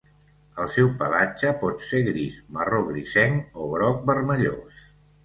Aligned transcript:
El 0.61 0.69
seu 0.75 0.87
pelatge 1.01 1.51
pot 1.63 1.85
ser 1.87 1.99
gris, 2.07 2.37
marró 2.55 2.79
grisenc 2.87 3.61
o 3.65 3.69
groc 3.75 4.01
vermellós. 4.13 4.81